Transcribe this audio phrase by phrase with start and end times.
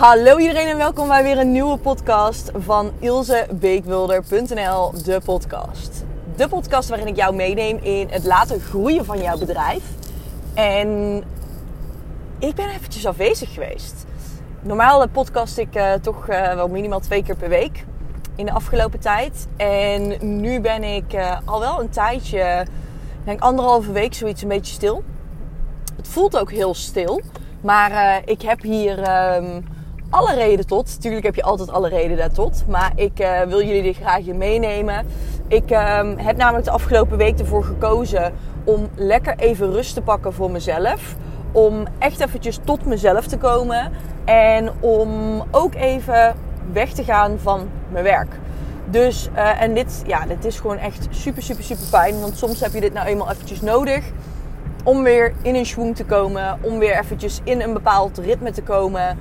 [0.00, 6.04] Hallo iedereen en welkom bij weer een nieuwe podcast van ilsebeekwilder.nl, de podcast.
[6.36, 9.82] De podcast waarin ik jou meeneem in het laten groeien van jouw bedrijf.
[10.54, 11.22] En
[12.38, 14.04] ik ben eventjes afwezig geweest.
[14.60, 17.84] Normaal podcast ik uh, toch uh, wel minimaal twee keer per week
[18.36, 19.48] in de afgelopen tijd.
[19.56, 22.66] En nu ben ik al wel een tijdje,
[23.24, 25.04] denk anderhalve week zoiets een beetje stil.
[25.96, 27.20] Het voelt ook heel stil.
[27.60, 28.98] Maar ik heb hier
[29.36, 29.64] um,
[30.10, 30.86] alle reden tot.
[30.94, 32.64] Natuurlijk heb je altijd alle reden daartot.
[32.68, 35.06] Maar ik uh, wil jullie er graag in meenemen.
[35.48, 38.32] Ik uh, heb namelijk de afgelopen week ervoor gekozen
[38.64, 41.16] om lekker even rust te pakken voor mezelf.
[41.52, 43.92] Om echt eventjes tot mezelf te komen.
[44.24, 46.34] En om ook even
[46.72, 48.38] weg te gaan van mijn werk.
[48.84, 52.20] Dus, uh, en dit, ja, dit is gewoon echt super, super, super fijn.
[52.20, 54.04] Want soms heb je dit nou eenmaal eventjes nodig.
[54.84, 56.58] Om weer in een schwung te komen.
[56.60, 59.18] Om weer eventjes in een bepaald ritme te komen.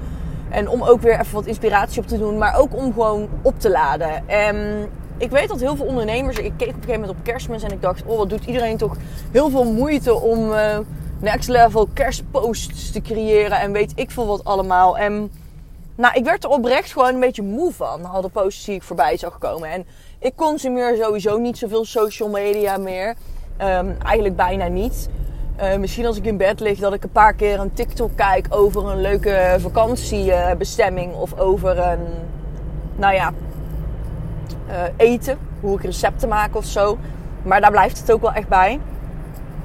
[0.50, 3.60] En om ook weer even wat inspiratie op te doen, maar ook om gewoon op
[3.60, 4.30] te laden.
[4.30, 6.38] En ik weet dat heel veel ondernemers.
[6.38, 8.78] Ik keek op een gegeven moment op kerstmis en ik dacht: oh, wat doet iedereen
[8.78, 8.96] toch
[9.32, 10.78] heel veel moeite om uh,
[11.20, 14.98] next level kerstposts te creëren en weet ik veel wat allemaal.
[14.98, 15.32] En
[15.96, 18.06] nou, ik werd er oprecht gewoon een beetje moe van.
[18.06, 19.70] Al de posts die ik voorbij zag komen.
[19.70, 19.86] En
[20.20, 23.16] ik consumeer sowieso niet zoveel social media meer.
[23.62, 25.10] Um, eigenlijk bijna niet.
[25.64, 28.48] Uh, misschien als ik in bed lig dat ik een paar keer een TikTok kijk
[28.50, 32.00] over een leuke vakantiebestemming of over een,
[32.96, 33.32] nou ja,
[34.70, 36.98] uh, eten, hoe ik recepten maak of zo.
[37.44, 38.80] Maar daar blijft het ook wel echt bij.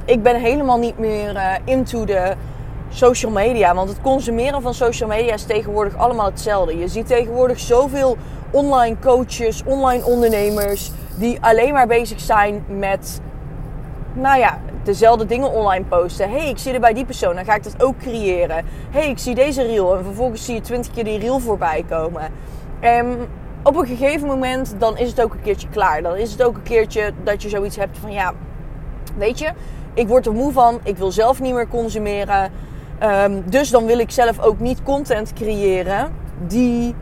[0.04, 2.34] Ik ben helemaal niet meer uh, into de
[2.88, 6.78] social media, want het consumeren van social media is tegenwoordig allemaal hetzelfde.
[6.78, 8.16] Je ziet tegenwoordig zoveel
[8.50, 13.20] online coaches, online ondernemers die alleen maar bezig zijn met,
[14.12, 16.30] nou ja, dezelfde dingen online posten.
[16.30, 18.64] hey, ik zie er bij die persoon, dan ga ik dat ook creëren.
[18.90, 22.30] hey, ik zie deze reel en vervolgens zie je twintig keer die reel voorbij komen.
[22.80, 23.28] En
[23.62, 26.02] op een gegeven moment, dan is het ook een keertje klaar.
[26.02, 28.32] Dan is het ook een keertje dat je zoiets hebt van, ja,
[29.16, 29.52] weet je,
[29.94, 32.52] ik word er moe van, ik wil zelf niet meer consumeren.
[33.02, 36.12] Um, dus dan wil ik zelf ook niet content creëren
[36.46, 36.94] die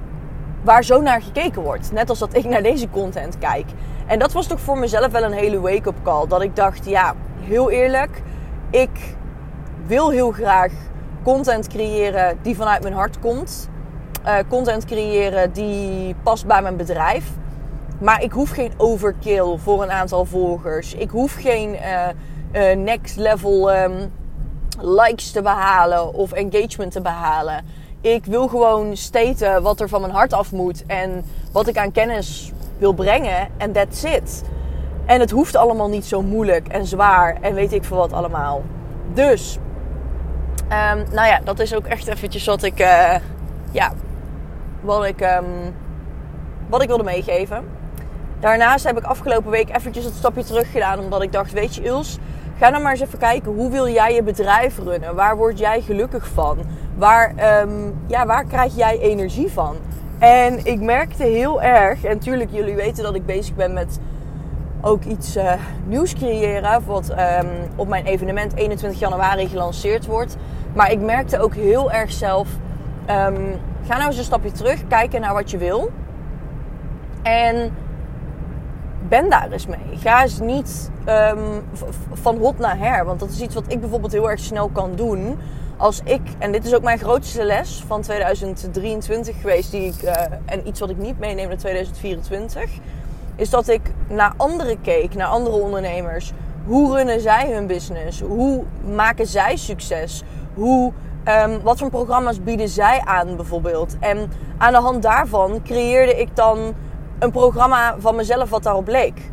[0.62, 1.92] waar zo naar gekeken wordt.
[1.92, 3.66] Net als dat ik naar deze content kijk.
[4.06, 6.26] En dat was toch voor mezelf wel een hele wake-up call.
[6.26, 8.22] Dat ik dacht, ja, heel eerlijk,
[8.70, 9.16] ik
[9.86, 10.72] wil heel graag
[11.22, 13.68] content creëren die vanuit mijn hart komt.
[14.24, 17.30] Uh, content creëren die past bij mijn bedrijf.
[18.00, 20.94] Maar ik hoef geen overkill voor een aantal volgers.
[20.94, 22.08] Ik hoef geen uh,
[22.52, 24.12] uh, next level um,
[24.80, 27.64] likes te behalen of engagement te behalen.
[28.00, 31.92] Ik wil gewoon staten wat er van mijn hart af moet en wat ik aan
[31.92, 33.48] kennis wil brengen.
[33.56, 34.42] En that's it.
[35.06, 38.62] En het hoeft allemaal niet zo moeilijk en zwaar en weet ik veel wat allemaal.
[39.12, 39.58] Dus,
[40.62, 43.14] um, nou ja, dat is ook echt eventjes wat ik, uh,
[43.70, 43.92] ja,
[44.80, 45.74] wat ik, um,
[46.68, 47.64] wat ik wilde meegeven.
[48.40, 51.82] Daarnaast heb ik afgelopen week eventjes het stapje terug gedaan, omdat ik dacht, weet je
[51.82, 52.18] Ils,
[52.58, 55.14] ga nou maar eens even kijken, hoe wil jij je bedrijf runnen?
[55.14, 56.58] Waar word jij gelukkig van?
[56.96, 59.76] Waar, um, ja, waar krijg jij energie van?
[60.18, 63.98] En ik merkte heel erg, en natuurlijk jullie weten dat ik bezig ben met
[64.82, 65.52] ook iets uh,
[65.86, 66.84] nieuws creëren.
[66.84, 70.36] Wat um, op mijn evenement 21 januari gelanceerd wordt.
[70.72, 72.48] Maar ik merkte ook heel erg zelf.
[73.10, 74.86] Um, ga nou eens een stapje terug.
[74.86, 75.90] Kijken naar wat je wil.
[77.22, 77.72] En
[79.08, 79.98] ben daar eens mee.
[79.98, 81.62] Ga eens niet um,
[82.12, 83.04] van hot naar her.
[83.04, 85.38] Want dat is iets wat ik bijvoorbeeld heel erg snel kan doen.
[85.76, 89.70] Als ik, en dit is ook mijn grootste les van 2023 geweest.
[89.70, 90.12] Die ik, uh,
[90.44, 92.70] en iets wat ik niet meeneem naar 2024
[93.36, 96.32] is dat ik naar anderen keek, naar andere ondernemers.
[96.66, 98.20] Hoe runnen zij hun business?
[98.20, 100.22] Hoe maken zij succes?
[100.54, 100.92] Hoe,
[101.24, 103.96] um, wat voor programma's bieden zij aan bijvoorbeeld?
[104.00, 106.74] En aan de hand daarvan creëerde ik dan
[107.18, 109.30] een programma van mezelf wat daarop leek.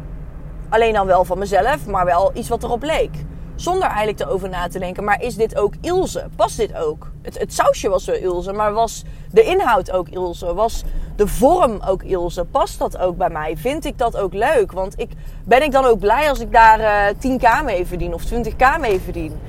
[0.70, 3.26] Alleen dan wel van mezelf, maar wel iets wat erop leek.
[3.60, 6.30] Zonder eigenlijk erover na te denken, maar is dit ook Ilse?
[6.36, 7.12] Past dit ook?
[7.22, 10.54] Het, het sausje was wel Ilse, maar was de inhoud ook Ilse?
[10.54, 10.84] Was
[11.16, 12.46] de vorm ook Ilse?
[12.46, 13.58] Past dat ook bij mij?
[13.58, 14.72] Vind ik dat ook leuk?
[14.72, 15.12] Want ik,
[15.44, 19.00] ben ik dan ook blij als ik daar uh, 10k mee verdien of 20k mee
[19.00, 19.40] verdien?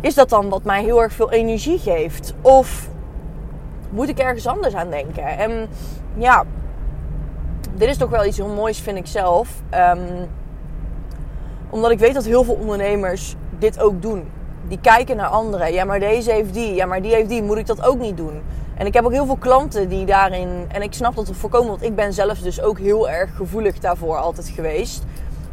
[0.00, 2.34] Is dat dan wat mij heel erg veel energie geeft?
[2.40, 2.88] Of
[3.90, 5.26] moet ik ergens anders aan denken?
[5.26, 5.68] En
[6.16, 6.44] ja,
[7.74, 9.48] dit is toch wel iets heel moois, vind ik zelf.
[9.74, 10.28] Um,
[11.70, 14.28] omdat ik weet dat heel veel ondernemers dit ook doen.
[14.68, 15.72] Die kijken naar anderen.
[15.72, 16.74] Ja, maar deze heeft die.
[16.74, 17.42] Ja, maar die heeft die.
[17.42, 18.42] Moet ik dat ook niet doen?
[18.74, 20.48] En ik heb ook heel veel klanten die daarin.
[20.68, 23.78] En ik snap dat het voorkomen, want ik ben zelf dus ook heel erg gevoelig
[23.78, 25.02] daarvoor altijd geweest.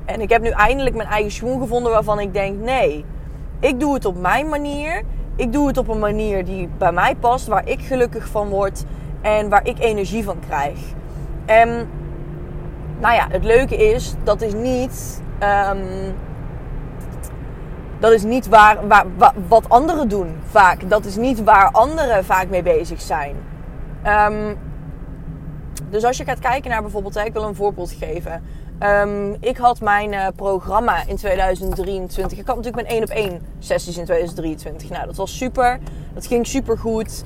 [0.05, 3.05] En ik heb nu eindelijk mijn eigen schoen gevonden waarvan ik denk: nee,
[3.59, 5.03] ik doe het op mijn manier.
[5.35, 8.83] Ik doe het op een manier die bij mij past, waar ik gelukkig van word.
[9.21, 10.79] En waar ik energie van krijg.
[11.45, 11.89] En
[12.99, 15.21] nou ja, het leuke is, dat is niet.
[15.39, 16.11] ehm,
[17.99, 20.89] dat is niet waar, waar, wa- wat anderen doen vaak.
[20.89, 23.35] Dat is niet waar anderen vaak mee bezig zijn.
[24.03, 24.53] Ehm,
[25.89, 28.43] dus als je gaat kijken naar bijvoorbeeld, ik wil een voorbeeld geven.
[28.79, 32.37] Ehm, ik had mijn eh, programma in 2023.
[32.37, 34.89] Ik had natuurlijk mijn 1 op 1 sessies in 2023.
[34.89, 35.79] Nou, dat was super.
[36.13, 37.23] Dat ging super goed.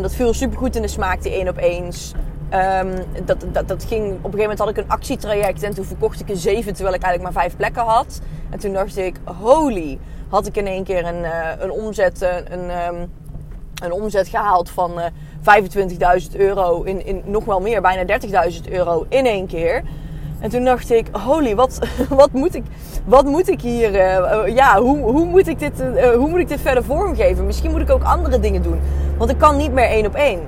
[0.00, 2.12] dat viel super goed in de smaak, die 1 op 1's.
[2.48, 5.84] Ehm, dat, dat, dat ging, op een gegeven moment had ik een actietraject en toen
[5.84, 8.20] verkocht ik een 7 terwijl ik eigenlijk maar 5 plekken had.
[8.50, 9.98] En toen dacht ik, holy,
[10.28, 13.06] had ik in één keer een, eh, een omzet, eh, een, ehm,
[13.82, 15.06] een omzet gehaald van eh
[15.40, 19.82] 25.000 euro, in, in nog wel meer, bijna 30.000 euro in één keer.
[20.40, 21.78] En toen dacht ik, holy, wat,
[22.08, 22.64] wat, moet, ik,
[23.04, 25.82] wat moet ik hier, eh, ja, hoe, hoe, moet ik dit,
[26.16, 27.46] hoe moet ik dit verder vormgeven?
[27.46, 28.80] Misschien moet ik ook andere dingen doen,
[29.18, 30.40] want ik kan niet meer één op één.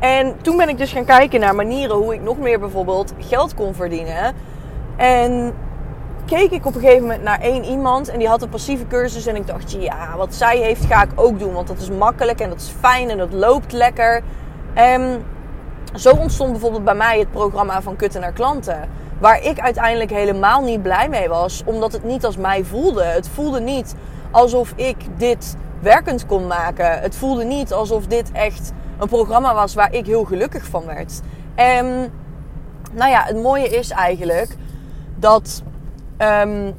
[0.00, 3.54] En toen ben ik dus gaan kijken naar manieren hoe ik nog meer bijvoorbeeld geld
[3.54, 4.34] kon verdienen.
[4.96, 5.54] En
[6.26, 9.26] keek ik op een gegeven moment naar één iemand en die had een passieve cursus.
[9.26, 11.52] En ik dacht, ja, wat zij heeft ga ik ook doen.
[11.52, 14.22] Want dat is makkelijk en dat is fijn en dat loopt lekker.
[14.74, 15.24] En
[15.94, 18.88] zo ontstond bijvoorbeeld bij mij het programma van Kutten naar Klanten.
[19.18, 23.04] Waar ik uiteindelijk helemaal niet blij mee was, omdat het niet als mij voelde.
[23.04, 23.94] Het voelde niet
[24.30, 27.00] alsof ik dit werkend kon maken.
[27.00, 31.20] Het voelde niet alsof dit echt een programma was waar ik heel gelukkig van werd.
[31.54, 32.12] En
[32.92, 34.56] nou ja, het mooie is eigenlijk
[35.16, 35.62] dat
[36.18, 36.74] um,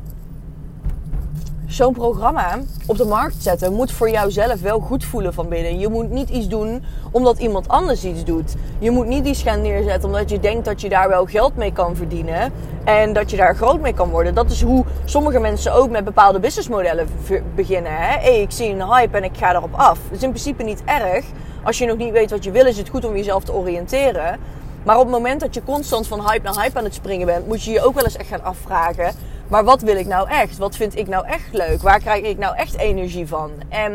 [1.68, 5.80] zo'n programma op de markt zetten moet voor jouzelf wel goed voelen van binnen.
[5.80, 8.56] Je moet niet iets doen omdat iemand anders iets doet.
[8.80, 11.74] Je moet niet iets gaan neerzetten omdat je denkt dat je daar wel geld mee
[11.74, 12.52] kan verdienen
[12.84, 14.36] en dat je daar groot mee kan worden.
[14.36, 17.08] Dat is hoe sommige mensen ook met bepaalde businessmodellen
[17.56, 17.96] beginnen.
[17.96, 18.20] Hè?
[18.20, 20.00] Hey, ik zie een hype en ik ga erop af.
[20.08, 21.26] Dat is in principe niet erg.
[21.64, 24.40] Als je nog niet weet wat je wil, is het goed om jezelf te oriënteren.
[24.84, 27.48] Maar op het moment dat je constant van hype naar hype aan het springen bent,
[27.48, 29.14] moet je je ook wel eens echt gaan afvragen.
[29.48, 30.58] Maar wat wil ik nou echt?
[30.58, 31.82] Wat vind ik nou echt leuk?
[31.82, 33.52] Waar krijg ik nou echt energie van?
[33.70, 33.92] En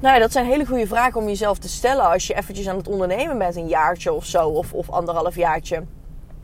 [0.00, 2.76] nou ja, dat zijn hele goede vragen om jezelf te stellen als je eventjes aan
[2.76, 5.82] het ondernemen bent, een jaartje of zo, of, of anderhalf jaartje.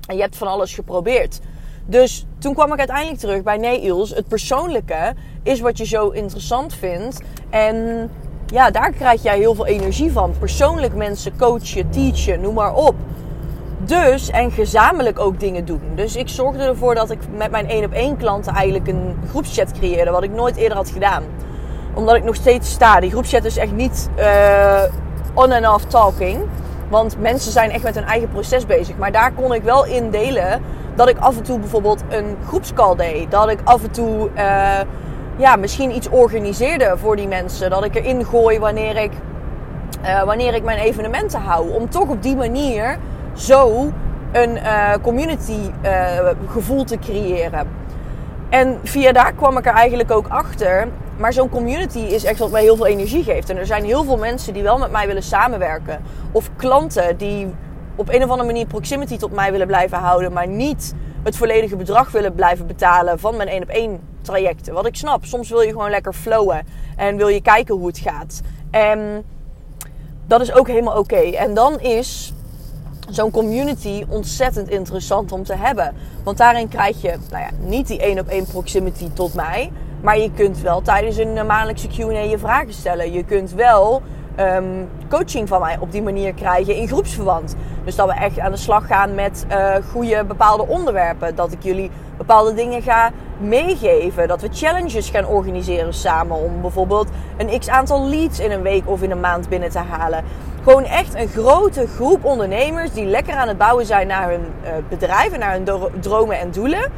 [0.07, 1.41] En je hebt van alles geprobeerd.
[1.87, 6.09] Dus toen kwam ik uiteindelijk terug bij nee, Iels, het persoonlijke is wat je zo
[6.09, 7.21] interessant vindt.
[7.51, 8.11] En
[8.53, 10.35] ja, daar krijg jij heel veel energie van.
[10.39, 12.95] Persoonlijk mensen coachen, teachen, noem maar op.
[13.79, 15.81] Dus, en gezamenlijk ook dingen doen.
[15.95, 19.73] Dus ik zorgde ervoor dat ik met mijn één op één klanten eigenlijk een groepschat
[19.73, 20.11] creëerde.
[20.11, 21.23] Wat ik nooit eerder had gedaan.
[21.95, 23.01] Omdat ik nog steeds sta.
[23.01, 24.83] Die groepschat is echt niet uh,
[25.35, 26.41] on and off talking.
[26.89, 28.97] Want mensen zijn echt met hun eigen proces bezig.
[28.97, 30.63] Maar daar kon ik wel in delen
[30.95, 33.31] dat ik af en toe bijvoorbeeld een groepscall deed.
[33.31, 34.79] Dat ik af en toe uh,
[35.39, 37.71] ja, misschien iets organiseerde voor die mensen.
[37.71, 39.13] Dat ik erin gooi wanneer ik,
[40.03, 41.71] uh, wanneer ik mijn evenementen hou.
[41.71, 42.99] Om toch op die manier
[43.35, 43.93] zo
[44.33, 47.69] een uh, community uh, gevoel te creëren.
[48.49, 50.89] En via daar kwam ik er eigenlijk ook achter.
[51.17, 53.51] Maar zo'n community is echt wat mij heel veel energie geeft.
[53.51, 56.03] En er zijn heel veel mensen die wel met mij willen samenwerken.
[56.33, 57.55] Of klanten die
[57.97, 60.33] op een of andere manier proximity tot mij willen blijven houden.
[60.33, 64.75] Maar niet het volledige bedrag willen blijven betalen van mijn één op één trajecten.
[64.75, 65.25] Wat ik snap.
[65.25, 66.67] Soms wil je gewoon lekker flowen.
[66.97, 68.41] En wil je kijken hoe het gaat.
[68.71, 69.25] En
[70.27, 71.17] dat is ook helemaal oké.
[71.17, 72.33] En dan is
[73.11, 75.95] zo'n community ontzettend interessant om te hebben.
[76.25, 79.73] Want daarin krijg je nou ja, niet die één op één proximity tot mij.
[80.01, 83.13] Maar je kunt wel tijdens een maandelijkse Q&A je vragen stellen.
[83.13, 84.03] Je kunt wel
[84.41, 87.57] um, coaching van mij op die manier krijgen in groepsverband.
[87.85, 91.35] Dus dat we echt aan de slag gaan met uh, goede bepaalde onderwerpen.
[91.35, 94.29] Dat ik jullie bepaalde dingen ga meegeven.
[94.29, 96.37] Dat we challenges gaan organiseren samen.
[96.37, 99.79] Om bijvoorbeeld een x aantal leads in een week of in een maand binnen te
[99.79, 100.25] halen.
[100.63, 104.71] Gewoon echt een grote groep ondernemers die lekker aan het bouwen zijn naar hun uh,
[104.89, 105.69] bedrijven, naar hun
[106.01, 106.93] dromen en doelen.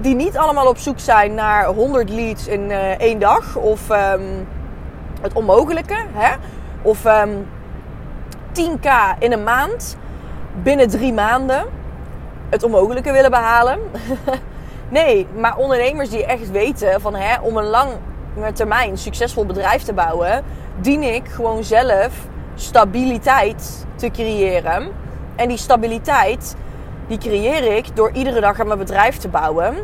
[0.00, 4.46] Die niet allemaal op zoek zijn naar 100 leads in uh, één dag of um,
[5.24, 5.96] het onmogelijke.
[6.12, 6.34] Hè?
[6.82, 7.46] Of um,
[8.52, 9.96] 10k in een maand
[10.62, 11.64] binnen drie maanden
[12.48, 13.78] het onmogelijke willen behalen.
[14.88, 19.92] nee, maar ondernemers die echt weten van hè, om een lange termijn succesvol bedrijf te
[19.92, 20.42] bouwen,
[20.80, 22.12] dien ik gewoon zelf
[22.54, 24.88] stabiliteit te creëren.
[25.36, 26.56] En die stabiliteit,
[27.06, 29.76] die creëer ik door iedere dag aan mijn bedrijf te bouwen.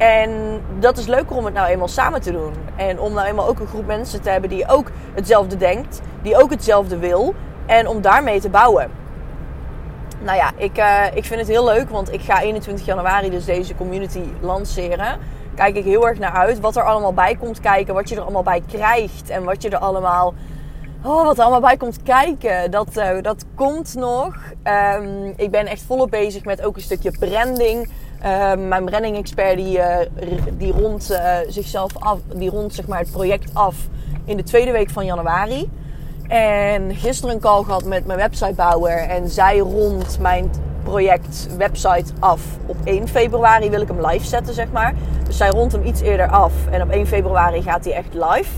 [0.00, 2.52] En dat is leuker om het nou eenmaal samen te doen.
[2.76, 6.42] En om nou eenmaal ook een groep mensen te hebben die ook hetzelfde denkt, die
[6.42, 7.34] ook hetzelfde wil.
[7.66, 8.90] En om daarmee te bouwen.
[10.22, 13.44] Nou ja, ik, uh, ik vind het heel leuk, want ik ga 21 januari dus
[13.44, 15.18] deze community lanceren.
[15.54, 18.22] Kijk ik heel erg naar uit wat er allemaal bij komt kijken, wat je er
[18.22, 20.34] allemaal bij krijgt en wat je er allemaal
[21.04, 24.36] Oh, wat allemaal bij komt kijken, dat, uh, dat komt nog.
[24.94, 27.90] Um, ik ben echt volop bezig met ook een stukje branding.
[28.26, 29.96] Um, mijn branding expert die, uh,
[30.58, 33.76] die rond uh, zichzelf af, die rond zeg maar het project af
[34.24, 35.70] in de tweede week van januari.
[36.28, 40.50] En gisteren een call gehad met mijn websitebouwer en zij rond mijn
[40.82, 42.40] project website af.
[42.66, 44.94] Op 1 februari wil ik hem live zetten, zeg maar.
[45.26, 48.50] Dus zij rond hem iets eerder af en op 1 februari gaat hij echt live.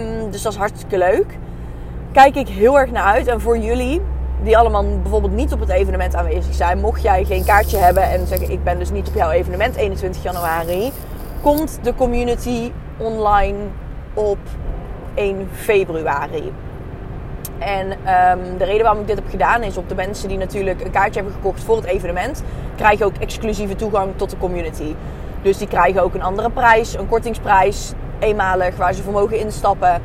[0.00, 1.38] Um, dus dat is hartstikke leuk
[2.12, 3.26] kijk ik heel erg naar uit.
[3.26, 4.00] En voor jullie,
[4.42, 8.26] die allemaal bijvoorbeeld niet op het evenement aanwezig zijn, mocht jij geen kaartje hebben en
[8.26, 10.92] zeggen: Ik ben dus niet op jouw evenement 21 januari,
[11.42, 13.56] komt de community online
[14.14, 14.38] op
[15.14, 16.52] 1 februari.
[17.58, 20.84] En um, de reden waarom ik dit heb gedaan is op de mensen die natuurlijk
[20.84, 22.42] een kaartje hebben gekocht voor het evenement,
[22.76, 24.94] krijgen ook exclusieve toegang tot de community.
[25.42, 30.02] Dus die krijgen ook een andere prijs, een kortingsprijs, eenmalig, waar ze voor mogen instappen.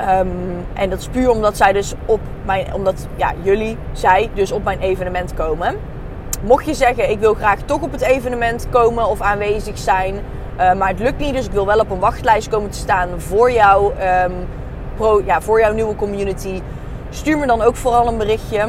[0.00, 4.52] Um, en dat is puur omdat zij dus op mijn, omdat ja, jullie, zij dus
[4.52, 5.76] op mijn evenement komen.
[6.42, 10.72] Mocht je zeggen, ik wil graag toch op het evenement komen of aanwezig zijn, uh,
[10.72, 13.52] maar het lukt niet, dus ik wil wel op een wachtlijst komen te staan voor,
[13.52, 13.92] jou,
[14.24, 14.32] um,
[14.96, 16.62] pro, ja, voor jouw nieuwe community,
[17.10, 18.66] stuur me dan ook vooral een berichtje.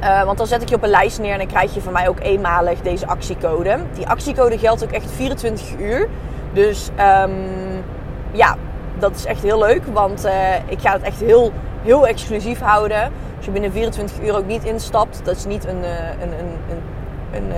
[0.00, 1.92] Uh, want dan zet ik je op een lijst neer en dan krijg je van
[1.92, 3.78] mij ook eenmalig deze actiecode.
[3.92, 6.08] Die actiecode geldt ook echt 24 uur.
[6.52, 6.88] Dus
[7.22, 7.84] um,
[8.32, 8.56] ja,
[8.98, 11.52] dat is echt heel leuk, want uh, ik ga het echt heel,
[11.88, 13.02] heel exclusief houden.
[13.36, 16.82] Als je binnen 24 uur ook niet instapt, dat is niet een, uh, een, een,
[17.32, 17.56] een, uh,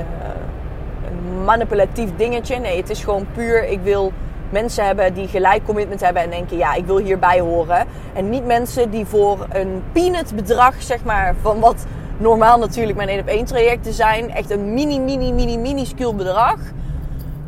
[1.07, 2.57] een, manipulatief dingetje.
[2.57, 4.13] Nee, het is gewoon puur, ik wil
[4.51, 7.87] mensen hebben die gelijk commitment hebben en denken, ja, ik wil hierbij horen.
[8.13, 11.85] En niet mensen die voor een peanut bedrag, zeg maar, van wat
[12.17, 16.59] normaal natuurlijk mijn 1 op 1 trajecten zijn, echt een mini, mini, mini, minuscuul bedrag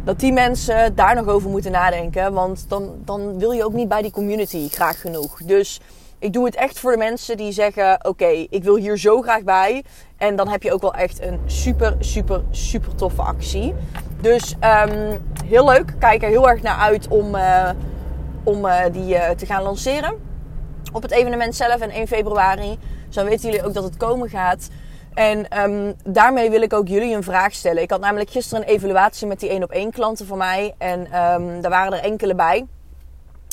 [0.05, 2.33] dat die mensen daar nog over moeten nadenken.
[2.33, 5.43] Want dan, dan wil je ook niet bij die community graag genoeg.
[5.43, 5.81] Dus
[6.23, 9.43] ik doe het echt voor de mensen die zeggen: Oké, ik wil hier zo graag
[9.43, 9.85] bij.
[10.17, 13.75] En dan heb je ook wel echt een super, super, super toffe actie.
[14.21, 15.95] Dus um, heel leuk.
[15.99, 17.71] Kijk er heel erg naar uit om, uh,
[18.43, 20.15] om uh, die uh, te gaan lanceren.
[20.93, 22.79] Op het evenement zelf en 1 februari.
[23.09, 24.69] Dan weten jullie ook dat het komen gaat.
[25.15, 27.83] En um, daarmee wil ik ook jullie een vraag stellen.
[27.83, 30.75] Ik had namelijk gisteren een evaluatie met die één op één klanten van mij.
[30.79, 32.67] En um, daar waren er enkele bij.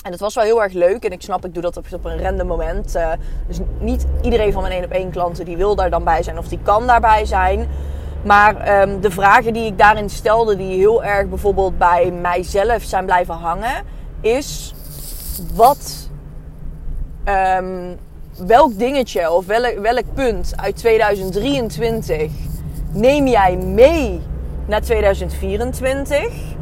[0.03, 1.03] En het was wel heel erg leuk.
[1.03, 2.95] En ik snap, ik doe dat op, op een random moment.
[2.95, 3.11] Uh,
[3.47, 6.37] dus niet iedereen van mijn één op één klanten die wil daar dan bij zijn
[6.37, 7.67] of die kan daarbij zijn.
[8.23, 13.05] Maar um, de vragen die ik daarin stelde, die heel erg bijvoorbeeld bij mijzelf zijn
[13.05, 13.83] blijven hangen,
[14.21, 14.73] is
[15.53, 16.09] wat
[17.25, 17.97] um,
[18.37, 22.31] welk dingetje of welk, welk punt uit 2023
[22.91, 24.21] neem jij mee
[24.65, 26.57] naar 2024?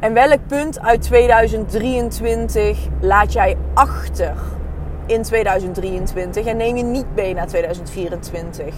[0.00, 4.34] En welk punt uit 2023 laat jij achter
[5.06, 8.74] in 2023 en neem je niet mee naar 2024?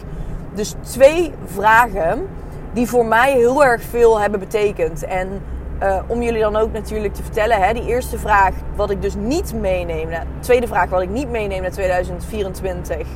[0.55, 2.27] Dus twee vragen
[2.73, 5.05] die voor mij heel erg veel hebben betekend.
[5.05, 5.43] En
[5.83, 9.15] uh, om jullie dan ook natuurlijk te vertellen, hè, die eerste vraag, wat ik dus
[9.15, 13.07] niet meeneem, de tweede vraag, wat ik niet meeneem naar 2024,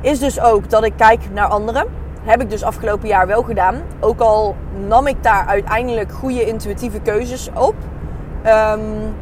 [0.00, 2.01] is dus ook dat ik kijk naar anderen.
[2.24, 3.82] Heb ik dus afgelopen jaar wel gedaan.
[4.00, 7.74] Ook al nam ik daar uiteindelijk goede intuïtieve keuzes op.
[8.46, 9.14] Um,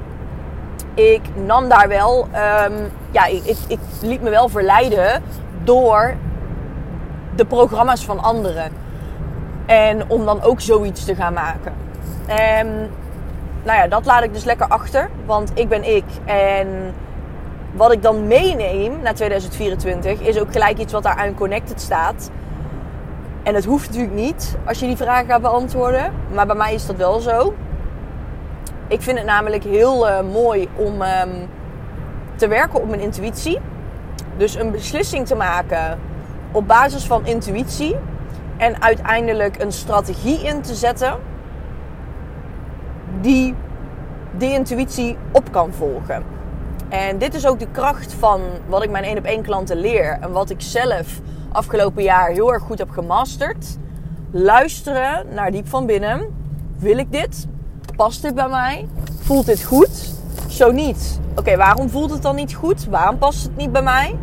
[0.95, 5.23] ik nam daar wel, um, ja, ik, ik, ik liet me wel verleiden
[5.65, 6.15] door
[7.35, 8.73] de programma's van anderen.
[9.67, 11.73] En om dan ook zoiets te gaan maken.
[12.27, 12.91] En
[13.63, 15.11] nou ja, dat laat ik dus lekker achter.
[15.27, 16.05] Want ik ben ik.
[16.25, 16.95] En
[17.73, 22.31] wat ik dan meeneem naar 2024 is ook gelijk iets wat daar aan connected staat.
[23.51, 26.13] En het hoeft natuurlijk niet als je die vraag gaat beantwoorden.
[26.35, 27.55] Maar bij mij is dat wel zo.
[28.89, 31.49] Ik vind het namelijk heel uh, mooi om um,
[32.37, 33.59] te werken op mijn intuïtie.
[34.37, 35.99] Dus een beslissing te maken
[36.53, 37.97] op basis van intuïtie.
[38.57, 41.19] En uiteindelijk een strategie in te zetten
[43.21, 43.55] die
[44.37, 46.23] die intuïtie op kan volgen.
[46.89, 50.19] En dit is ook de kracht van wat ik mijn één op één klanten leer
[50.21, 51.21] en wat ik zelf
[51.53, 53.79] afgelopen jaar heel erg goed heb gemasterd.
[54.31, 56.27] Luisteren naar diep van binnen.
[56.79, 57.47] Wil ik dit?
[57.97, 58.89] Past dit bij mij?
[59.21, 60.15] Voelt dit goed?
[60.49, 61.21] Zo niet.
[61.37, 62.87] Oké, waarom voelt het dan niet goed?
[62.87, 64.17] Waarom past het niet bij mij?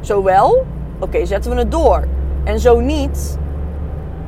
[0.00, 0.66] Zo wel?
[0.98, 2.04] Oké, zetten we het door.
[2.44, 3.38] En zo niet,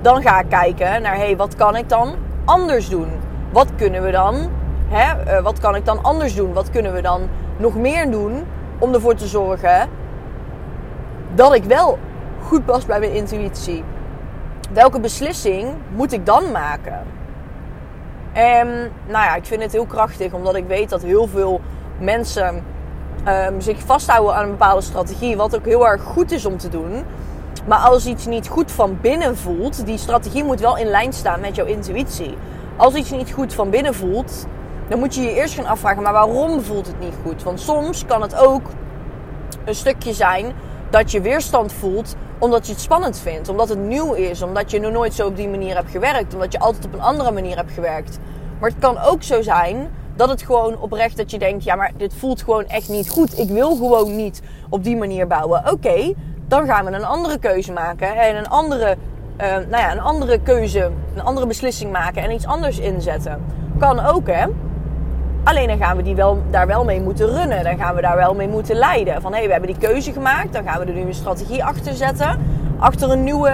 [0.02, 3.08] dan ga ik kijken naar hé, hey, wat kan ik dan anders doen?
[3.56, 4.34] wat kunnen we dan?
[4.88, 6.52] Hè, uh, wat kan ik dan anders doen?
[6.52, 8.44] Wat kunnen we dan nog meer doen
[8.78, 9.88] om ervoor te zorgen
[11.34, 11.98] dat ik wel
[12.46, 13.84] goed pas bij mijn intuïtie?
[14.72, 17.02] Welke beslissing moet ik dan maken?
[18.32, 18.68] En
[19.06, 21.60] nou ja, ik vind het heel krachtig omdat ik weet dat heel veel
[21.98, 22.64] mensen
[23.28, 26.68] um, zich vasthouden aan een bepaalde strategie, wat ook heel erg goed is om te
[26.68, 27.04] doen.
[27.66, 31.40] Maar als iets niet goed van binnen voelt, die strategie moet wel in lijn staan
[31.40, 32.36] met jouw intuïtie.
[32.76, 34.46] Als iets niet goed van binnen voelt,
[34.88, 37.42] dan moet je je eerst gaan afvragen, maar waarom voelt het niet goed?
[37.42, 38.70] Want soms kan het ook
[39.64, 40.52] een stukje zijn
[40.90, 44.80] dat je weerstand voelt omdat je het spannend vindt, omdat het nieuw is, omdat je
[44.80, 47.56] nog nooit zo op die manier hebt gewerkt, omdat je altijd op een andere manier
[47.56, 48.18] hebt gewerkt.
[48.58, 51.92] Maar het kan ook zo zijn dat het gewoon oprecht dat je denkt, ja, maar
[51.96, 53.38] dit voelt gewoon echt niet goed.
[53.38, 55.70] Ik wil gewoon niet op die manier bouwen.
[55.70, 56.14] Oké,
[56.48, 58.96] dan gaan we een andere keuze maken en een andere,
[59.40, 63.44] uh, nou ja, een andere keuze, een andere beslissing maken en iets anders inzetten.
[63.78, 64.46] Kan ook, hè?
[65.46, 67.64] Alleen dan gaan we die wel, daar wel mee moeten runnen.
[67.64, 69.22] Dan gaan we daar wel mee moeten leiden.
[69.22, 70.52] Van hé, hey, we hebben die keuze gemaakt.
[70.52, 72.38] Dan gaan we er nu een strategie achter zetten.
[72.78, 73.50] Achter een nieuwe,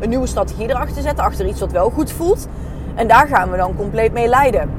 [0.00, 1.24] een nieuwe strategie erachter zetten.
[1.24, 2.48] Achter iets wat wel goed voelt.
[2.94, 4.70] En daar gaan we dan compleet mee leiden.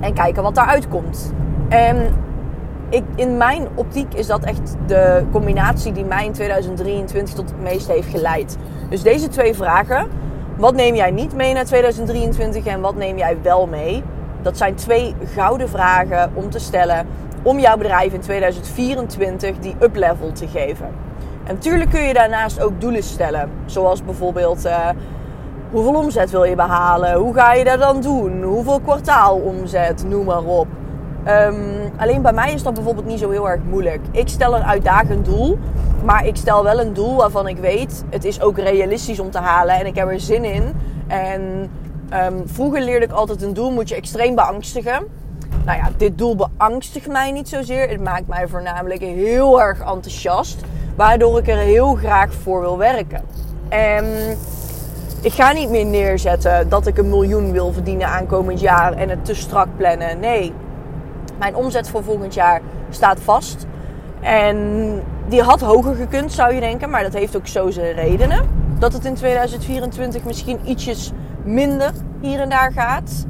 [0.00, 1.32] En kijken wat daaruit komt.
[1.68, 2.14] En
[2.88, 7.62] ik, in mijn optiek is dat echt de combinatie die mij in 2023 tot het
[7.62, 8.56] meest heeft geleid.
[8.90, 10.08] Dus deze twee vragen.
[10.56, 14.02] Wat neem jij niet mee naar 2023 en wat neem jij wel mee?
[14.42, 17.06] Dat zijn twee gouden vragen om te stellen
[17.42, 20.86] om jouw bedrijf in 2024 die up-level te geven.
[21.44, 23.50] En natuurlijk kun je daarnaast ook doelen stellen.
[23.66, 24.88] Zoals bijvoorbeeld uh,
[25.70, 27.14] hoeveel omzet wil je behalen?
[27.14, 28.42] Hoe ga je dat dan doen?
[28.42, 30.04] Hoeveel kwartaalomzet?
[30.08, 30.66] Noem maar op.
[31.28, 34.00] Um, alleen bij mij is dat bijvoorbeeld niet zo heel erg moeilijk.
[34.10, 35.58] Ik stel een uitdagend doel,
[36.04, 39.38] maar ik stel wel een doel waarvan ik weet het is ook realistisch om te
[39.38, 40.72] halen en ik heb er zin in.
[41.06, 41.70] En
[42.14, 45.06] Um, vroeger leerde ik altijd een doel moet je extreem beangstigen.
[45.64, 47.88] Nou ja, dit doel beangstigt mij niet zozeer.
[47.88, 50.60] Het maakt mij voornamelijk heel erg enthousiast.
[50.96, 53.22] Waardoor ik er heel graag voor wil werken.
[53.68, 54.04] En
[55.20, 59.24] ik ga niet meer neerzetten dat ik een miljoen wil verdienen aankomend jaar en het
[59.24, 60.20] te strak plannen.
[60.20, 60.52] Nee,
[61.38, 62.60] mijn omzet voor volgend jaar
[62.90, 63.66] staat vast.
[64.20, 64.58] En
[65.28, 66.90] die had hoger gekund, zou je denken.
[66.90, 68.48] Maar dat heeft ook zo zijn redenen.
[68.78, 71.12] Dat het in 2024 misschien ietsjes
[71.48, 73.26] minder hier en daar gaat.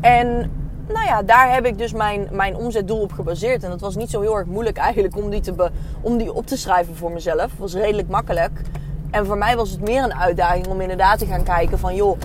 [0.00, 0.50] En
[0.88, 3.62] nou ja, daar heb ik dus mijn, mijn omzetdoel op gebaseerd.
[3.62, 6.46] En dat was niet zo heel erg moeilijk eigenlijk om die, te om die op
[6.46, 7.40] te schrijven voor mezelf.
[7.40, 8.60] Het was redelijk makkelijk.
[9.10, 12.18] En voor mij was het meer een uitdaging om inderdaad te gaan kijken van joh,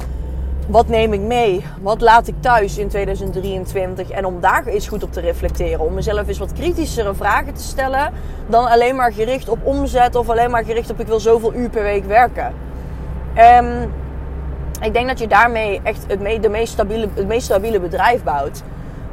[0.67, 1.65] wat neem ik mee?
[1.81, 4.09] Wat laat ik thuis in 2023?
[4.09, 5.85] En om daar eens goed op te reflecteren.
[5.85, 8.13] Om mezelf eens wat kritischere vragen te stellen.
[8.47, 11.69] Dan alleen maar gericht op omzet of alleen maar gericht op ik wil zoveel uur
[11.69, 12.53] per week werken.
[13.37, 13.91] Um,
[14.81, 16.49] ik denk dat je daarmee echt het, de
[17.27, 18.63] meest stabiele, bedrijf bouwt.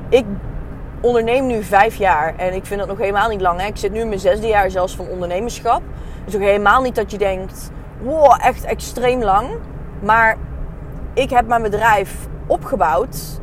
[0.08, 0.24] Ik
[1.00, 3.60] onderneem nu vijf jaar en ik vind dat nog helemaal niet lang.
[3.60, 3.66] Hè.
[3.66, 5.82] Ik zit nu in mijn zesde jaar zelfs van ondernemerschap.
[6.24, 7.70] Dus ook helemaal niet dat je denkt,
[8.02, 9.48] wow, echt extreem lang.
[10.00, 10.36] Maar
[11.14, 12.14] ik heb mijn bedrijf
[12.46, 13.40] opgebouwd.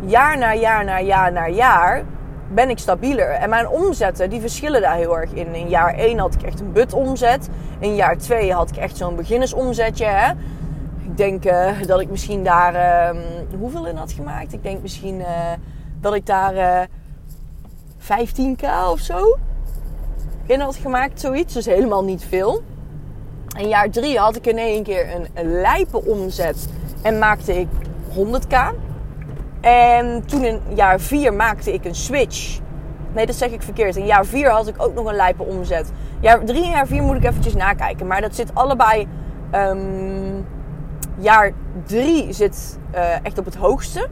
[0.00, 2.02] Jaar na jaar na jaar na jaar
[2.48, 3.30] ben ik stabieler.
[3.30, 5.54] En mijn omzetten, die verschillen daar heel erg in.
[5.54, 7.48] In jaar 1 had ik echt een but omzet.
[7.78, 10.34] In jaar 2 had ik echt zo'n beginnersomzetje.
[11.04, 11.42] Ik denk
[11.86, 12.74] dat ik misschien daar.
[12.74, 13.20] Uh,
[13.58, 14.52] hoeveel in had gemaakt?
[14.52, 15.26] Ik denk misschien uh,
[16.00, 16.88] dat ik daar
[18.00, 19.38] 15k eh, of zo
[20.46, 21.54] in had gemaakt, zoiets.
[21.54, 22.62] Dus helemaal niet veel.
[23.58, 26.68] In jaar 3 had ik in één keer een, lijpe omzet
[27.02, 27.68] en maakte ik
[28.10, 28.56] 100k.
[29.60, 32.60] En toen in jaar 4 maakte ik een switch.
[33.14, 33.96] Nee, dat zeg ik verkeerd.
[33.96, 35.92] In jaar 4 had ik ook nog een lijpe omzet.
[36.20, 38.06] Jaar 3 en jaar 4 moet ik eventjes nakijken.
[38.06, 39.08] Maar dat zit allebei
[39.54, 40.46] um,
[41.18, 41.52] jaar
[41.86, 44.08] drie zit uh, echt op het hoogste.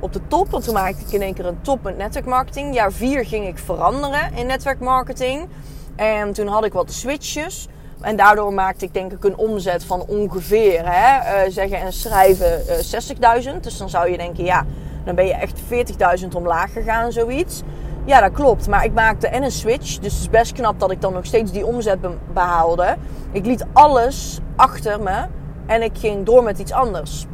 [0.00, 2.74] Op de top, want toen maakte ik in één keer een top met netwerkmarketing.
[2.74, 5.48] Jaar vier ging ik veranderen in netwerkmarketing.
[5.96, 7.68] En toen had ik wat switches.
[8.00, 12.62] En daardoor maakte ik denk ik een omzet van ongeveer, hè, uh, zeggen en schrijven,
[12.66, 13.62] uh, eh, 60.000.
[13.62, 14.64] Dus dan zou je denken, ja,
[15.04, 17.62] dan ben je echt 40.000 omlaag gegaan, zoiets.
[18.04, 18.68] Ja, dat klopt.
[18.68, 19.98] Maar ik maakte en een switch.
[19.98, 21.98] Dus het is best knap dat ik dan nog steeds die omzet
[22.32, 22.96] behaalde.
[23.32, 25.26] Ik liet alles achter me.
[25.66, 27.26] En ik ging door met iets anders.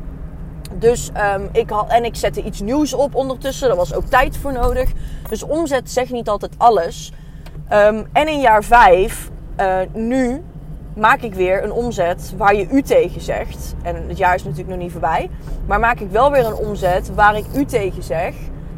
[0.75, 3.69] Dus um, ik had, en ik zette iets nieuws op ondertussen.
[3.69, 4.93] Daar was ook tijd voor nodig.
[5.29, 7.13] Dus omzet zegt niet altijd alles.
[7.73, 10.43] Um, en in jaar 5, uh, eh, nu
[10.95, 13.75] maak ik weer een omzet waar je u tegen zegt.
[13.83, 15.31] En het jaar is natuurlijk nog niet voorbij.
[15.67, 18.35] Maar maak ik wel weer een omzet waar ik u tegen zeg.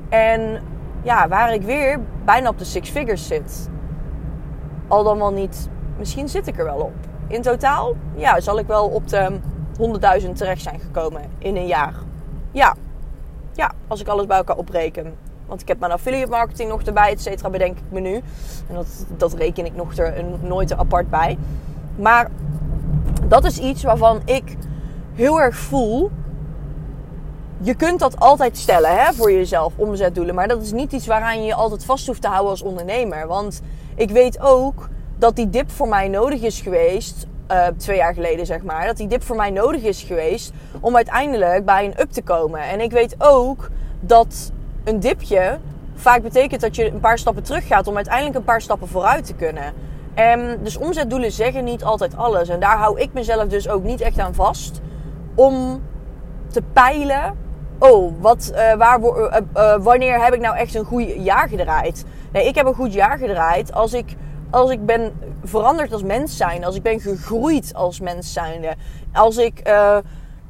[0.08, 0.62] En
[1.02, 3.68] ja, waar ik weer bijna op de six figures zit.
[4.88, 6.94] Al dan wel niet, misschien zit ik er wel op
[7.26, 9.40] in totaal ja, zal ik wel op de
[10.20, 11.94] 100.000 terecht zijn gekomen in een jaar.
[12.50, 12.74] Ja.
[13.52, 15.14] ja, als ik alles bij elkaar opreken.
[15.46, 18.14] Want ik heb mijn affiliate marketing nog erbij, et cetera, bedenk ik me nu.
[18.68, 21.38] En dat, dat reken ik nog er nooit er apart bij.
[21.96, 22.30] Maar
[23.28, 24.56] dat is iets waarvan ik
[25.14, 26.10] heel erg voel
[27.64, 30.34] je kunt dat altijd stellen hè, voor jezelf, omzetdoelen.
[30.34, 33.26] Maar dat is niet iets waaraan je je altijd vast hoeft te houden als ondernemer.
[33.26, 33.60] Want
[33.94, 34.88] ik weet ook
[35.24, 37.26] dat die dip voor mij nodig is geweest.
[37.50, 38.86] Uh, twee jaar geleden, zeg maar.
[38.86, 42.60] Dat die dip voor mij nodig is geweest om uiteindelijk bij een up te komen.
[42.60, 44.52] En ik weet ook dat
[44.84, 45.58] een dipje
[45.94, 49.26] vaak betekent dat je een paar stappen terug gaat om uiteindelijk een paar stappen vooruit
[49.26, 49.72] te kunnen.
[50.14, 52.48] En dus omzetdoelen zeggen niet altijd alles.
[52.48, 54.80] En daar hou ik mezelf dus ook niet echt aan vast.
[55.34, 55.82] Om
[56.48, 57.36] te peilen.
[57.78, 62.04] Oh, wat, uh, waar, uh, wanneer heb ik nou echt een goed jaar gedraaid?
[62.32, 64.16] Nee, ik heb een goed jaar gedraaid als ik,
[64.54, 65.12] als ik ben
[65.44, 66.64] veranderd als mens zijn.
[66.64, 68.74] Als ik ben gegroeid als mens zijnde.
[69.12, 69.64] Als ik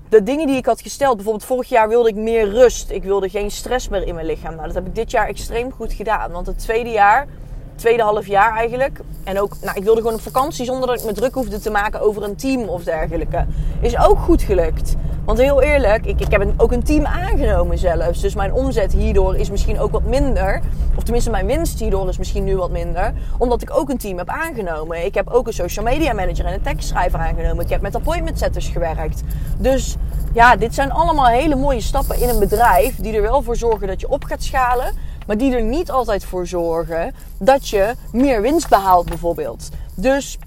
[0.08, 1.14] de dingen die ik had gesteld.
[1.14, 2.90] Bijvoorbeeld vorig jaar wilde ik meer rust.
[2.90, 4.54] Ik wilde geen stress meer in mijn lichaam.
[4.54, 6.30] Nou, dat heb ik dit jaar extreem goed gedaan.
[6.30, 7.26] Want het tweede jaar
[7.74, 9.00] tweede half jaar eigenlijk.
[9.24, 11.70] En ook, nou, ik wilde gewoon op vakantie zonder dat ik me druk hoefde te
[11.70, 13.46] maken over een team of dergelijke.
[13.80, 14.94] Is ook goed gelukt.
[15.24, 18.20] Want heel eerlijk, ik, ik heb ook een team aangenomen zelfs.
[18.20, 20.60] Dus mijn omzet hierdoor is misschien ook wat minder.
[20.96, 23.12] Of tenminste, mijn winst hierdoor is misschien nu wat minder.
[23.38, 25.04] Omdat ik ook een team heb aangenomen.
[25.04, 27.64] Ik heb ook een social media manager en een tekstschrijver aangenomen.
[27.64, 29.22] Ik heb met appointment setters gewerkt.
[29.58, 29.96] Dus
[30.34, 32.96] ja, dit zijn allemaal hele mooie stappen in een bedrijf.
[32.96, 34.92] Die er wel voor zorgen dat je op gaat schalen
[35.26, 39.68] maar die er niet altijd voor zorgen dat je meer winst behaalt, bijvoorbeeld.
[39.94, 40.38] Dus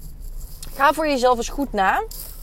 [0.74, 2.02] ga voor jezelf eens goed na.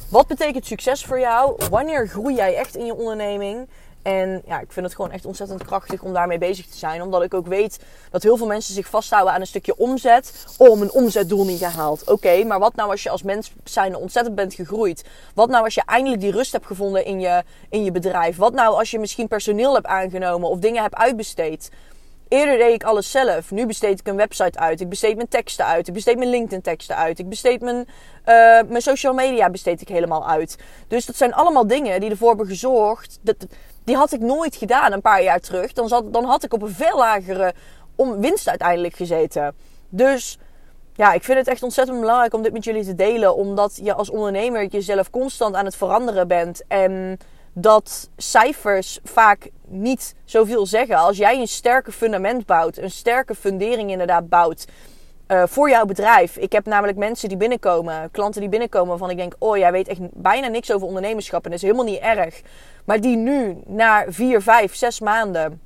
[0.09, 1.55] Wat betekent succes voor jou?
[1.69, 3.67] Wanneer groei jij echt in je onderneming?
[4.01, 7.01] En ja, ik vind het gewoon echt ontzettend krachtig om daarmee bezig te zijn.
[7.01, 7.79] Omdat ik ook weet
[8.11, 10.45] dat heel veel mensen zich vasthouden aan een stukje omzet.
[10.57, 12.11] Oh, mijn omzetdoel niet gehaald.
[12.11, 15.05] Oké, maar wat nou als je als mens zijn ontzettend bent gegroeid?
[15.33, 18.37] Wat nou als je eindelijk die rust hebt gevonden in je, in je bedrijf?
[18.37, 21.69] Wat nou als je misschien personeel hebt aangenomen of dingen hebt uitbesteed?
[22.27, 23.51] Eerder deed ik alles zelf.
[23.51, 24.81] Nu besteed ik een website uit.
[24.81, 25.87] Ik besteed mijn teksten uit.
[25.87, 27.19] Ik besteed mijn LinkedIn teksten uit.
[27.19, 27.85] Ik besteed mijn, uh,
[28.69, 30.57] mijn social media besteed ik helemaal uit.
[30.87, 33.19] Dus dat zijn allemaal dingen die ervoor hebben gezorgd.
[33.21, 33.35] Dat,
[33.83, 35.73] die had ik nooit gedaan een paar jaar terug.
[35.73, 37.53] Dan, zat, dan had ik op een veel lagere
[37.95, 39.55] om winst uiteindelijk gezeten.
[39.89, 40.39] Dus
[40.93, 43.35] ja, ik vind het echt ontzettend belangrijk om dit met jullie te delen.
[43.35, 46.63] Omdat je als ondernemer jezelf constant aan het veranderen bent.
[46.67, 47.19] En
[47.57, 50.95] dat cijfers vaak niet zoveel zeggen.
[50.95, 54.65] Als jij een sterke fundament bouwt, een sterke fundering inderdaad bouwt
[55.27, 56.37] uh, voor jouw bedrijf.
[56.37, 59.87] Ik heb namelijk mensen die binnenkomen, klanten die binnenkomen waarvan ik denk: oh, jij weet
[59.87, 62.41] echt bijna niks over ondernemerschap en dat is helemaal niet erg.
[62.85, 65.61] Maar die nu na vier, vijf, zes maanden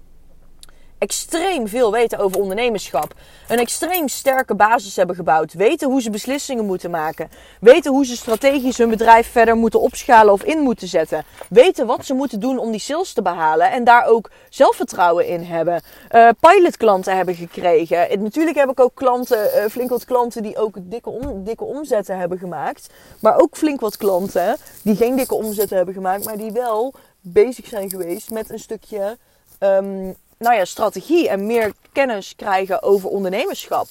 [1.00, 3.14] extreem veel weten over ondernemerschap.
[3.48, 5.54] Een extreem sterke basis hebben gebouwd.
[5.54, 7.30] Weten hoe ze beslissingen moeten maken.
[7.60, 11.24] Weten hoe ze strategisch hun bedrijf verder moeten opschalen of in moeten zetten.
[11.50, 13.72] Weten wat ze moeten doen om die sales te behalen.
[13.72, 15.82] En daar ook zelfvertrouwen in hebben.
[16.12, 18.10] Uh, pilotklanten hebben gekregen.
[18.10, 21.64] En natuurlijk heb ik ook klanten, uh, flink wat klanten die ook dikke, om, dikke
[21.64, 22.90] omzetten hebben gemaakt.
[23.20, 26.26] Maar ook flink wat klanten die geen dikke omzetten hebben gemaakt.
[26.26, 29.18] Maar die wel bezig zijn geweest met een stukje...
[29.60, 33.88] Um, nou ja, strategie en meer kennis krijgen over ondernemerschap.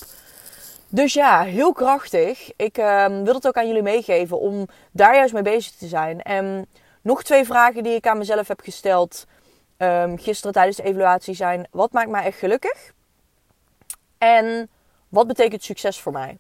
[0.89, 2.51] Dus ja, heel krachtig.
[2.57, 6.23] Ik uh, wil het ook aan jullie meegeven om daar juist mee bezig te zijn.
[6.23, 6.67] En
[7.03, 9.25] nog twee vragen die ik aan mezelf heb gesteld
[9.79, 12.93] um, gisteren tijdens de evaluatie zijn: wat maakt mij echt gelukkig?
[14.19, 14.71] En
[15.09, 16.39] wat betekent succes voor mij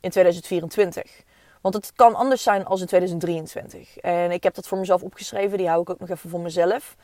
[0.00, 1.22] in 2024?
[1.60, 3.96] Want het kan anders zijn als in 2023.
[3.96, 6.96] En ik heb dat voor mezelf opgeschreven, die hou ik ook nog even voor mezelf.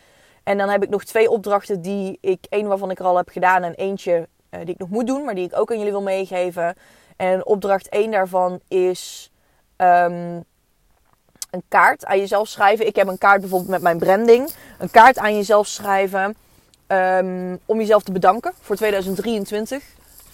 [0.46, 3.28] En dan heb ik nog twee opdrachten die ik, één waarvan ik er al heb
[3.28, 5.92] gedaan en eentje uh, die ik nog moet doen, maar die ik ook aan jullie
[5.92, 6.76] wil meegeven.
[7.16, 9.30] En opdracht 1 daarvan is
[9.76, 10.44] um,
[11.50, 12.86] een kaart aan jezelf schrijven.
[12.86, 14.50] Ik heb een kaart bijvoorbeeld met mijn branding.
[14.78, 16.36] Een kaart aan jezelf schrijven
[16.88, 19.82] um, om jezelf te bedanken voor 2023.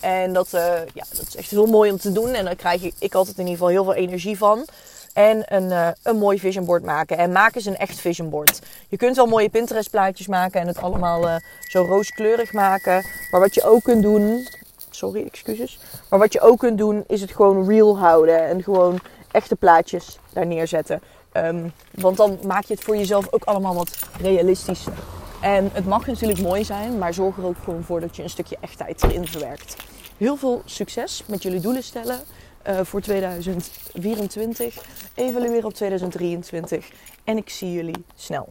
[0.00, 0.60] En dat, uh,
[0.94, 2.28] ja, dat is echt heel mooi om te doen.
[2.28, 4.66] En daar krijg ik altijd in ieder geval heel veel energie van.
[5.12, 7.18] En een, uh, een mooi vision board maken.
[7.18, 8.58] En maak eens een echt vision board.
[8.88, 13.04] Je kunt wel mooie Pinterest plaatjes maken en het allemaal uh, zo rooskleurig maken.
[13.30, 14.48] Maar wat je ook kunt doen.
[14.90, 15.78] Sorry, excuses.
[16.10, 18.48] Maar wat je ook kunt doen is het gewoon real houden.
[18.48, 18.98] En gewoon
[19.30, 21.00] echte plaatjes daar neerzetten.
[21.36, 24.92] Um, want dan maak je het voor jezelf ook allemaal wat realistischer.
[25.40, 28.30] En het mag natuurlijk mooi zijn, maar zorg er ook gewoon voor dat je een
[28.30, 29.76] stukje echtheid erin verwerkt.
[30.16, 32.20] Heel veel succes met jullie doelen stellen
[32.68, 34.84] uh, voor 2024.
[35.14, 36.90] Evalueren op 2023.
[37.24, 38.40] En ik zie jullie snel.